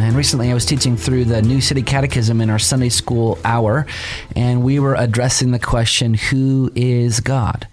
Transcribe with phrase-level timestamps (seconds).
[0.00, 3.86] And recently, I was teaching through the New City Catechism in our Sunday school hour,
[4.34, 7.68] and we were addressing the question Who is God?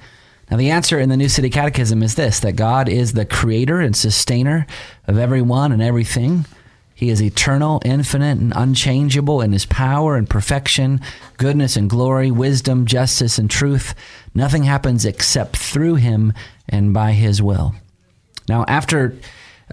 [0.52, 3.80] Now, the answer in the New City Catechism is this that God is the creator
[3.80, 4.68] and sustainer
[5.08, 6.46] of everyone and everything.
[6.94, 11.00] He is eternal, infinite, and unchangeable in his power and perfection,
[11.38, 13.96] goodness and glory, wisdom, justice, and truth.
[14.36, 16.34] Nothing happens except through him
[16.68, 17.74] and by his will.
[18.50, 19.16] Now, after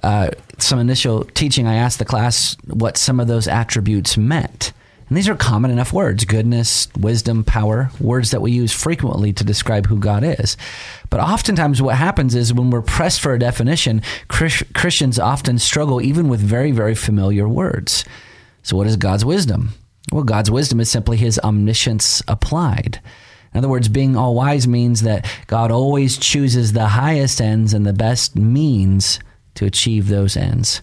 [0.05, 4.73] uh, some initial teaching, I asked the class what some of those attributes meant.
[5.09, 9.45] And these are common enough words goodness, wisdom, power, words that we use frequently to
[9.45, 10.59] describe who God is.
[11.09, 16.29] But oftentimes, what happens is when we're pressed for a definition, Christians often struggle even
[16.29, 18.05] with very, very familiar words.
[18.63, 19.71] So, what is God's wisdom?
[20.13, 23.01] Well, God's wisdom is simply his omniscience applied.
[23.55, 27.87] In other words, being all wise means that God always chooses the highest ends and
[27.87, 29.19] the best means
[29.55, 30.83] to achieve those ends.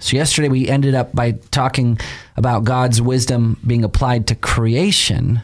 [0.00, 1.98] So, yesterday we ended up by talking
[2.36, 5.40] about God's wisdom being applied to creation.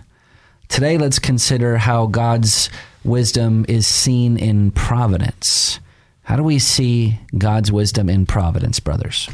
[0.69, 2.69] Today, let's consider how God's
[3.05, 5.81] wisdom is seen in providence.
[6.25, 9.29] How do we see God's wisdom in providence, brothers?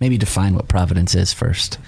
[0.00, 1.78] Maybe define what providence is first.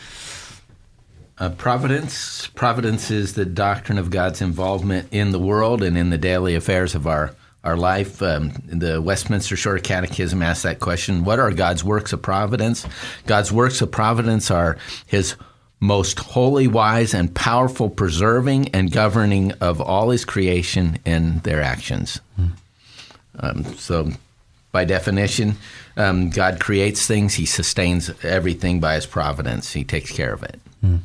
[1.38, 6.18] Uh, providence providence is the doctrine of God's involvement in the world and in the
[6.18, 7.34] daily affairs of our
[7.68, 8.22] our life.
[8.22, 12.86] Um, the Westminster Shorter Catechism asks that question What are God's works of providence?
[13.26, 15.36] God's works of providence are His
[15.80, 22.20] most holy, wise, and powerful preserving and governing of all His creation and their actions.
[22.40, 22.50] Mm.
[23.40, 24.10] Um, so,
[24.72, 25.56] by definition,
[25.96, 30.58] um, God creates things, He sustains everything by His providence, He takes care of it.
[30.84, 31.00] Mm.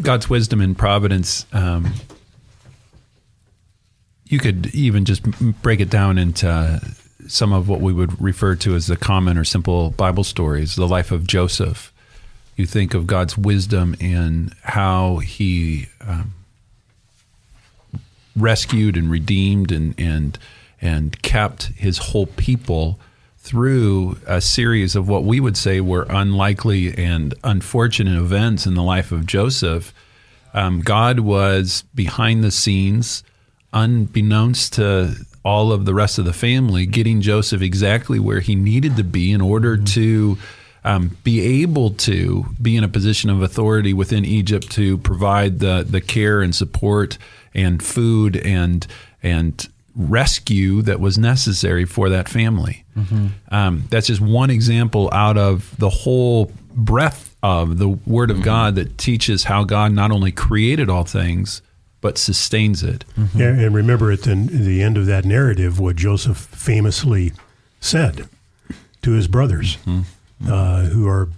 [0.00, 1.46] God's wisdom and providence.
[1.52, 1.92] Um,
[4.26, 5.22] you could even just
[5.62, 6.80] break it down into
[7.28, 10.88] some of what we would refer to as the common or simple Bible stories, the
[10.88, 11.92] life of Joseph.
[12.56, 16.32] You think of God's wisdom in how he um,
[18.34, 20.38] rescued and redeemed and and
[20.80, 22.98] and kept his whole people
[23.46, 28.82] through a series of what we would say were unlikely and unfortunate events in the
[28.82, 29.94] life of Joseph,
[30.52, 33.22] um, God was behind the scenes,
[33.72, 35.14] unbeknownst to
[35.44, 39.30] all of the rest of the family, getting Joseph exactly where he needed to be
[39.30, 39.84] in order mm-hmm.
[39.84, 40.38] to
[40.84, 45.86] um, be able to be in a position of authority within Egypt to provide the
[45.88, 47.16] the care and support
[47.54, 48.86] and food and
[49.22, 52.84] and rescue that was necessary for that family.
[52.96, 53.28] Mm-hmm.
[53.50, 58.44] Um, that's just one example out of the whole breadth of the Word of mm-hmm.
[58.44, 61.62] God that teaches how God not only created all things,
[62.00, 63.04] but sustains it.
[63.16, 63.40] Mm-hmm.
[63.40, 67.32] Yeah, and remember at the, the end of that narrative what Joseph famously
[67.80, 68.28] said
[69.02, 70.52] to his brothers mm-hmm.
[70.52, 71.28] uh, who are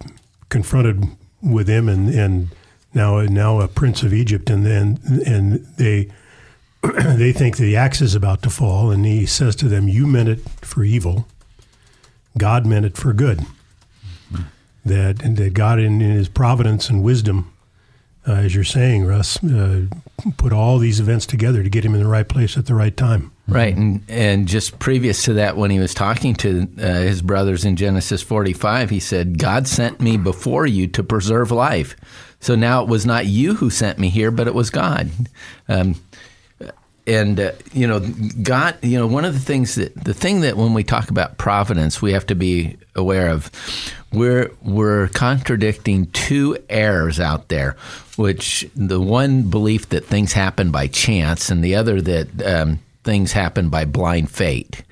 [0.49, 1.05] confronted
[1.43, 2.49] with him and, and
[2.95, 6.11] now now a prince of Egypt and then and they
[7.17, 10.29] they think the axe is about to fall, and he says to them, You meant
[10.29, 11.27] it for evil,
[12.37, 13.41] God meant it for good.
[14.33, 14.43] Mm-hmm.
[14.85, 17.53] That, that God, in, in, his providence and wisdom,
[18.27, 19.87] uh, as you're saying, Russ, uh,
[20.37, 22.97] put all these events together to get him in the right place at the right
[22.97, 23.33] time.
[23.49, 27.65] Right, and and just previous to that, when he was talking to uh, his brothers
[27.65, 31.97] in Genesis 45, he said, "God sent me before you to preserve life."
[32.41, 35.11] So now it was not you who sent me here, but it was God.
[35.69, 35.97] Um,
[37.09, 38.01] and uh, you know
[38.43, 41.39] god you know one of the things that the thing that when we talk about
[41.39, 43.51] providence we have to be aware of
[44.13, 47.77] we're we're contradicting two errors out there
[48.17, 52.79] which the one belief that things happen by chance and the other that um,
[53.09, 54.83] things happen by blind fate.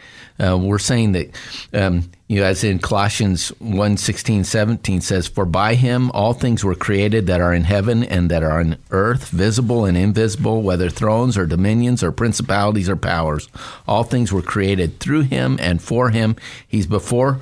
[0.42, 1.38] Uh, we're saying that,
[1.74, 6.64] um, you know, as in Colossians 1 16, 17 says, For by him all things
[6.64, 10.90] were created that are in heaven and that are on earth, visible and invisible, whether
[10.90, 13.48] thrones or dominions or principalities or powers.
[13.86, 16.34] All things were created through him and for him.
[16.66, 17.38] He's before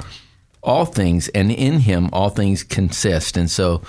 [0.65, 3.37] all things, and in him all things consist.
[3.37, 3.83] And so,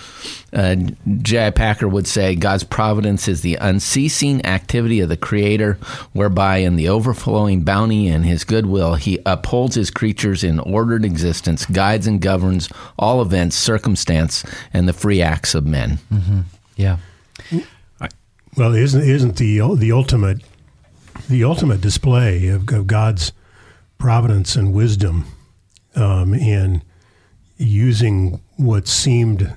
[0.54, 0.76] uh,
[1.22, 1.52] J.I.
[1.52, 5.80] Packer would say God's providence is the unceasing activity of the Creator,
[6.14, 11.66] whereby in the overflowing bounty and his goodwill, he upholds his creatures in ordered existence,
[11.66, 12.70] guides and governs
[13.00, 14.44] all events, circumstance,
[14.74, 16.00] and the free acts of men.
[16.12, 16.42] Mm-hmm.
[16.76, 16.98] Yeah.
[18.58, 20.42] Well, isn't isn't the the ultimate
[21.30, 23.34] the ultimate display of, of God's
[23.98, 25.26] providence and wisdom
[25.96, 26.82] um, in
[27.58, 29.56] using what seemed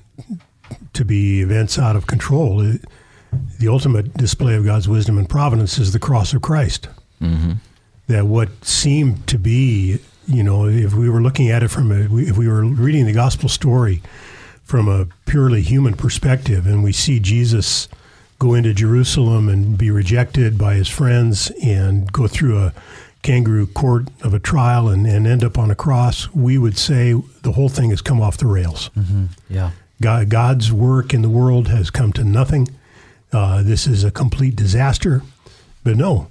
[0.93, 2.61] to be events out of control.
[2.61, 2.81] It,
[3.59, 6.87] the ultimate display of God's wisdom and providence is the cross of Christ.
[7.21, 7.53] Mm-hmm.
[8.07, 12.17] That what seemed to be, you know, if we were looking at it from a,
[12.17, 14.01] if we were reading the gospel story
[14.63, 17.87] from a purely human perspective, and we see Jesus
[18.39, 22.73] go into Jerusalem and be rejected by his friends and go through a
[23.21, 27.13] kangaroo court of a trial and, and end up on a cross, we would say
[27.41, 28.89] the whole thing has come off the rails.
[28.97, 29.25] Mm-hmm.
[29.49, 29.71] Yeah.
[30.01, 32.69] God, God's work in the world has come to nothing.
[33.31, 35.21] Uh, this is a complete disaster.
[35.83, 36.27] But no,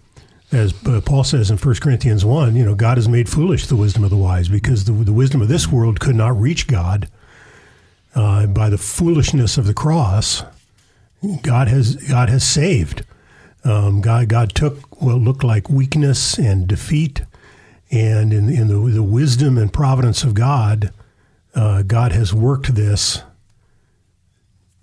[0.50, 3.76] as uh, Paul says in 1 Corinthians 1, you know, God has made foolish the
[3.76, 7.08] wisdom of the wise because the, the wisdom of this world could not reach God.
[8.14, 10.42] Uh, by the foolishness of the cross,
[11.42, 13.04] God has God has saved.
[13.68, 17.20] Um, God, God took what looked like weakness and defeat,
[17.90, 20.90] and in, in the, the wisdom and providence of God,
[21.54, 23.22] uh, God has worked this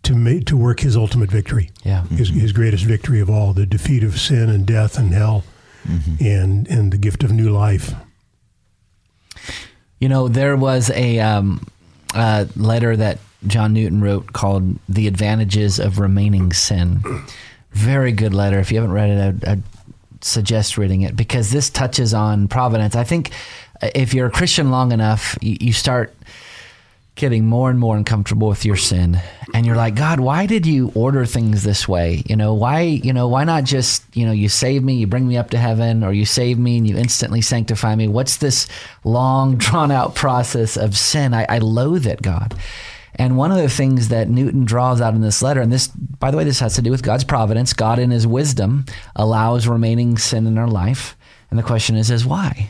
[0.04, 1.72] to make to work His ultimate victory.
[1.84, 5.44] Yeah, his, his greatest victory of all, the defeat of sin and death and hell,
[5.84, 6.24] mm-hmm.
[6.24, 7.92] and and the gift of new life.
[10.00, 11.66] You know, there was a, um,
[12.14, 13.18] a letter that
[13.48, 17.04] John Newton wrote called "The Advantages of Remaining Sin."
[17.76, 18.58] Very good letter.
[18.60, 19.64] If you haven't read it, I'd, I'd
[20.22, 22.96] suggest reading it because this touches on providence.
[22.96, 23.32] I think
[23.82, 26.16] uh, if you're a Christian long enough, you, you start
[27.16, 29.18] getting more and more uncomfortable with your sin
[29.54, 33.14] and you're like god why did you order things this way you know why you
[33.14, 36.04] know why not just you know you save me you bring me up to heaven
[36.04, 38.68] or you save me and you instantly sanctify me what's this
[39.06, 42.54] long drawn out process of sin i, I loathe it god
[43.16, 46.32] and one of the things that Newton draws out in this letter, and this, by
[46.32, 47.74] the way, this has to do with God's providence.
[47.74, 48.86] God, in His wisdom,
[49.16, 51.16] allows remaining sin in our life,
[51.50, 52.70] and the question is, is why?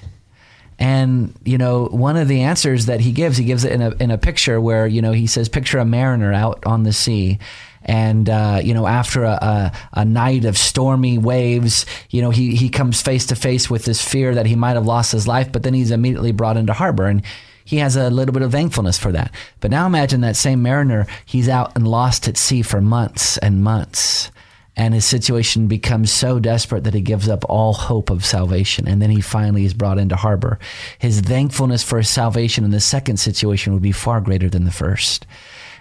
[0.77, 3.91] And you know, one of the answers that he gives, he gives it in a
[3.95, 7.39] in a picture where you know he says, picture a mariner out on the sea,
[7.85, 12.55] and uh, you know after a, a, a, night of stormy waves you know he,
[12.55, 15.51] he comes face to face with this fear that he might have lost his life
[15.51, 17.21] but then he's immediately brought into harbor and
[17.65, 19.31] he has a little bit of thankfulness for that.
[19.59, 23.63] But now imagine that same mariner, he's out and lost at sea for months and
[23.63, 24.31] months.
[24.77, 28.87] And his situation becomes so desperate that he gives up all hope of salvation.
[28.87, 30.59] And then he finally is brought into harbor.
[30.99, 34.71] His thankfulness for his salvation in the second situation would be far greater than the
[34.71, 35.25] first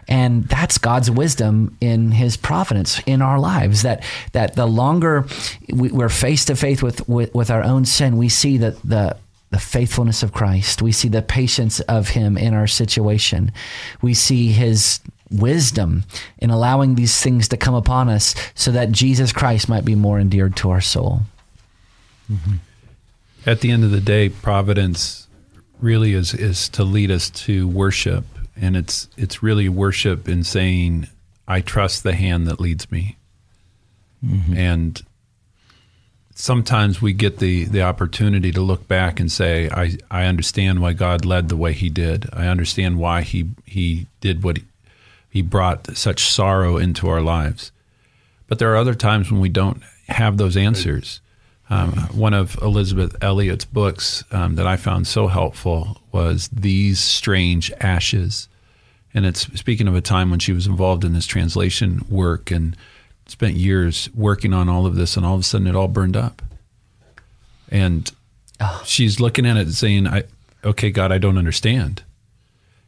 [0.09, 3.83] and that's God's wisdom in His providence in our lives.
[3.83, 4.03] That
[4.33, 5.27] that the longer
[5.73, 9.17] we, are face to face with, with with our own sin, we see that the
[9.55, 10.83] the faithfulness of Christ.
[10.83, 13.53] We see the patience of Him in our situation.
[14.03, 14.99] We see His
[15.31, 16.03] wisdom
[16.39, 20.19] in allowing these things to come upon us so that Jesus Christ might be more
[20.19, 21.21] endeared to our soul.
[22.29, 22.55] Mm-hmm.
[23.47, 25.29] At the end of the day, providence
[25.81, 28.25] really is, is to lead us to worship.
[28.57, 31.07] And it's, it's really worship in saying,
[31.47, 33.19] I trust the hand that leads me.
[34.25, 34.57] Mm-hmm.
[34.57, 35.03] And
[36.35, 40.93] sometimes we get the the opportunity to look back and say, I, I understand why
[40.93, 42.29] God led the way He did.
[42.33, 44.65] I understand why He He did what He,
[45.31, 47.73] he brought such sorrow into our lives.
[48.47, 51.21] But there are other times when we don't have those answers.
[51.71, 57.73] Um, one of Elisabeth Elliot's books um, that I found so helpful was These Strange
[57.81, 58.49] Ashes.
[59.15, 62.77] And it's speaking of a time when she was involved in this translation work and
[63.27, 66.17] spent years working on all of this, and all of a sudden it all burned
[66.17, 66.43] up.
[67.71, 68.11] And
[68.61, 68.83] oh.
[68.85, 70.25] she's looking at it and saying, "I,
[70.65, 72.03] okay, God, I don't understand."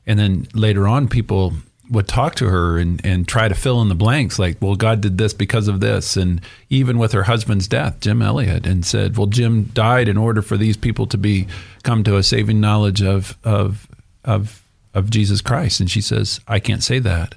[0.07, 1.55] And then later on, people
[1.90, 5.00] would talk to her and, and try to fill in the blanks, like, "Well, God
[5.00, 9.16] did this because of this," and even with her husband's death, Jim Elliot, and said,
[9.16, 11.47] "Well, Jim died in order for these people to be
[11.83, 13.88] come to a saving knowledge of of
[14.25, 14.62] of
[14.95, 17.35] of Jesus Christ." And she says, "I can't say that."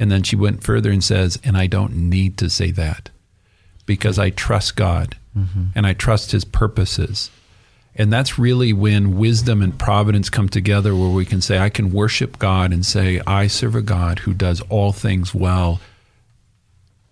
[0.00, 3.10] And then she went further and says, and I don't need to say that
[3.86, 5.16] because I trust God
[5.74, 7.30] and I trust His purposes.
[7.94, 11.92] And that's really when wisdom and providence come together, where we can say, I can
[11.92, 15.80] worship God and say, I serve a God who does all things well,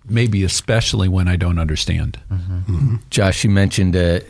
[0.08, 2.18] maybe especially when I don't understand.
[3.10, 4.20] Josh, you mentioned uh,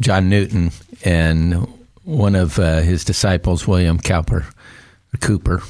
[0.00, 0.72] John Newton
[1.04, 1.66] and
[2.04, 4.46] one of uh, his disciples, William Cowper,
[5.20, 5.62] Cooper,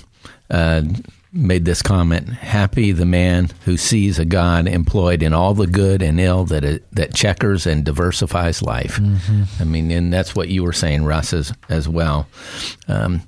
[0.50, 0.82] uh,
[1.32, 6.02] made this comment: "Happy the man who sees a God employed in all the good
[6.02, 8.98] and ill that it, that checkers and diversifies life."
[9.60, 12.28] I mean, and that's what you were saying, Russ, as, as well.
[12.86, 13.22] Um,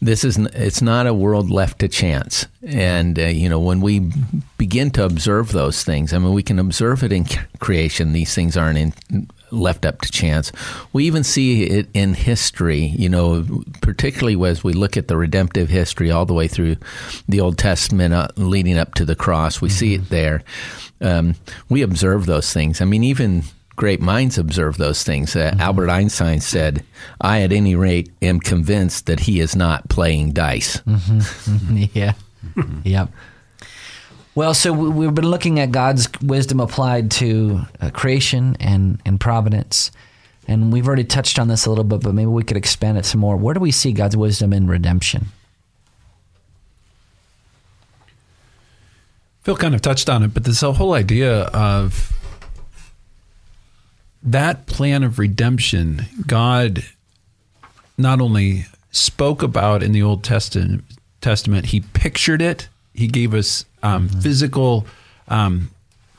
[0.00, 4.10] this is it's not a world left to chance, and uh, you know when we
[4.56, 7.26] begin to observe those things, I mean, we can observe it in
[7.58, 8.12] creation.
[8.12, 10.52] These things aren't in, left up to chance.
[10.92, 15.68] We even see it in history, you know, particularly as we look at the redemptive
[15.68, 16.76] history all the way through
[17.28, 19.60] the Old Testament, uh, leading up to the cross.
[19.60, 20.42] We see it there.
[21.00, 21.34] Um,
[21.68, 22.80] we observe those things.
[22.80, 23.44] I mean, even
[23.78, 25.34] great minds observe those things.
[25.34, 26.84] Uh, Albert Einstein said,
[27.20, 30.82] "I, at any rate, am convinced that he is not playing dice."
[31.94, 32.12] yeah.
[32.84, 33.10] yep.
[34.34, 39.18] Well, so we- we've been looking at God's wisdom applied to uh, creation and, and
[39.18, 39.90] providence.
[40.46, 43.04] And we've already touched on this a little bit, but maybe we could expand it
[43.04, 43.36] some more.
[43.36, 45.26] Where do we see God's wisdom in redemption?
[49.42, 52.17] Phil kind of touched on it, but this whole idea of
[54.22, 56.84] that plan of redemption, God
[57.96, 60.84] not only spoke about in the Old Testament,
[61.20, 62.68] Testament He pictured it.
[62.94, 64.86] He gave us um, physical,
[65.28, 65.70] um,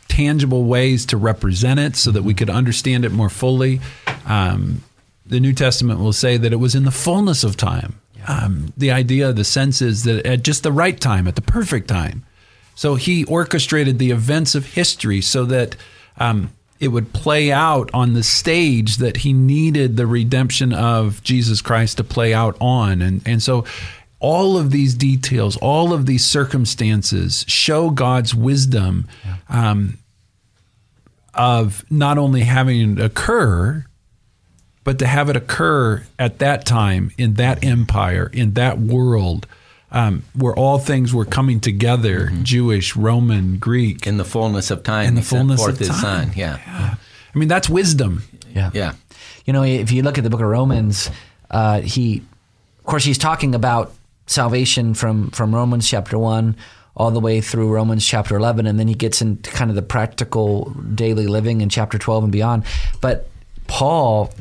[0.08, 3.82] tangible ways to represent it, so that we could understand it more fully.
[4.26, 4.84] Um,
[5.26, 8.00] the New Testament will say that it was in the fullness of time.
[8.28, 11.88] Um, the idea, the sense is that at just the right time, at the perfect
[11.88, 12.26] time.
[12.76, 15.76] So he orchestrated the events of history so that
[16.18, 21.62] um, it would play out on the stage that he needed the redemption of Jesus
[21.62, 23.02] Christ to play out on.
[23.02, 23.66] And, and so
[24.20, 29.08] all of these details, all of these circumstances show God's wisdom
[29.50, 29.98] um,
[31.34, 33.86] of not only having it occur,
[34.84, 39.48] but to have it occur at that time in that empire, in that world.
[39.92, 44.06] Um, where all things were coming together Jewish, Roman, Greek.
[44.06, 46.28] In the fullness of time, In the he sent fullness forth of his time.
[46.28, 46.32] son.
[46.36, 46.96] Yeah.
[47.34, 48.22] I mean, that's wisdom.
[48.54, 48.70] Yeah.
[48.74, 48.94] Yeah.
[49.46, 51.10] You know, if you look at the book of Romans,
[51.50, 52.22] uh, he,
[52.80, 53.92] of course, he's talking about
[54.28, 56.56] salvation from from Romans chapter one
[56.96, 59.82] all the way through Romans chapter eleven, and then he gets into kind of the
[59.82, 62.64] practical daily living in chapter twelve and beyond.
[63.02, 63.28] But
[63.66, 64.32] Paul,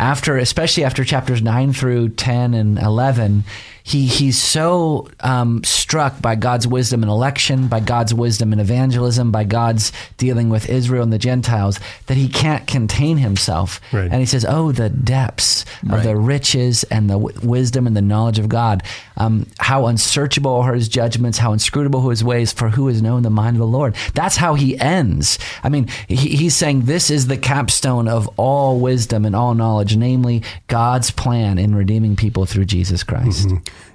[0.00, 3.44] after especially after chapters nine through ten and eleven.
[3.86, 9.30] He, he's so um, struck by God's wisdom in election, by God's wisdom in evangelism,
[9.30, 13.82] by God's dealing with Israel and the Gentiles that he can't contain himself.
[13.92, 14.10] Right.
[14.10, 16.02] And he says, "Oh, the depths of Right.
[16.02, 18.82] the riches and the w- wisdom and the knowledge of God!
[19.18, 21.36] Um, how unsearchable are His judgments!
[21.36, 22.52] How inscrutable are His ways!
[22.54, 25.38] For who has known the mind of the Lord?" That's how he ends.
[25.62, 29.94] I mean, he, he's saying this is the capstone of all wisdom and all knowledge,
[29.94, 33.50] namely God's plan in redeeming people through Jesus Christ.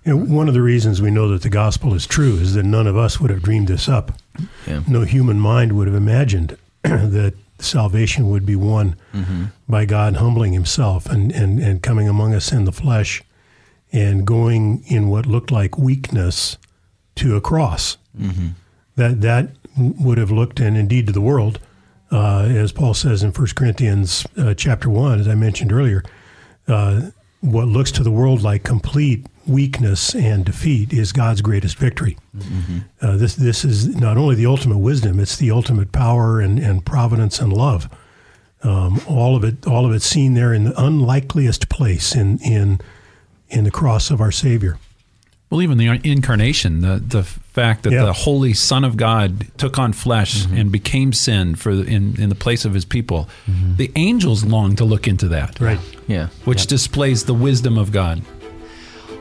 [0.05, 2.63] You know, one of the reasons we know that the gospel is true is that
[2.63, 4.13] none of us would have dreamed this up.
[4.65, 4.81] Yeah.
[4.87, 8.95] No human mind would have imagined that salvation would be won
[9.67, 13.21] by God humbling himself and, and, and coming among us in the flesh
[13.91, 16.57] and going in what looked like weakness
[17.15, 17.97] to a cross.
[18.95, 21.59] That that would have looked, and indeed to the world,
[22.11, 26.03] uh, as Paul says in 1 Corinthians uh, chapter 1, as I mentioned earlier,
[26.67, 32.17] uh, what looks to the world like complete weakness and defeat is God's greatest victory.
[33.01, 36.85] Uh, this this is not only the ultimate wisdom; it's the ultimate power and, and
[36.85, 37.89] providence and love.
[38.61, 42.79] Um, all of it, all of it, seen there in the unlikeliest place in in
[43.49, 44.77] in the cross of our Savior.
[45.49, 48.05] Well, even the incarnation, the the fact that Yeah.
[48.05, 52.29] the Holy Son of God took on flesh and became sin for the, in in
[52.29, 53.27] the place of His people,
[53.77, 55.79] the angels long to look into that, Right.
[56.07, 56.27] Yeah.
[56.45, 58.21] which displays the wisdom of God.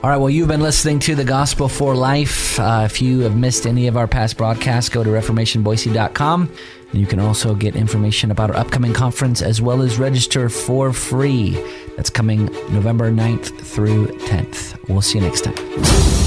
[0.00, 2.60] All right, well, you've been listening to the Gospel for Life.
[2.60, 6.52] Uh, if you have missed any of our past broadcasts, go to ReformationBoise.com.
[6.92, 10.92] And you can also get information about our upcoming conference as well as register for
[10.92, 11.60] free.
[11.96, 14.88] That's coming November 9th through 10th.
[14.88, 16.17] We'll see you next time.